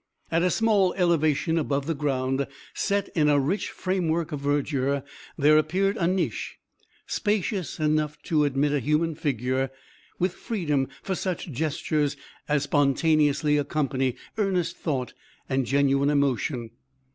[0.31, 5.03] At a small elevation above the ground, set in a rich framework of verdure,
[5.37, 6.57] there appeared a niche,
[7.05, 9.69] spacious enough to admit a human figure,
[10.17, 12.17] with freedom for such gestures
[12.47, 15.13] as spontaneously accompany earnest thought
[15.47, 16.71] and genuine emotion.